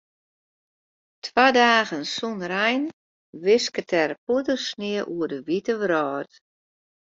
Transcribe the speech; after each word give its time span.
Twa 1.25 1.45
dagen 1.59 2.01
sonder 2.13 2.51
ein 2.67 2.83
wisket 3.45 3.89
der 3.93 4.11
poeiersnie 4.25 5.01
oer 5.13 5.29
de 5.31 5.39
wite 5.47 5.73
wrâld. 5.81 6.33